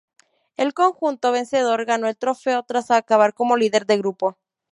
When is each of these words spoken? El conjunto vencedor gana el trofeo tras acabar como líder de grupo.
El 0.57 0.73
conjunto 0.73 1.31
vencedor 1.31 1.85
gana 1.85 2.09
el 2.09 2.17
trofeo 2.17 2.63
tras 2.63 2.89
acabar 2.89 3.35
como 3.35 3.55
líder 3.55 3.85
de 3.85 3.99
grupo. 3.99 4.35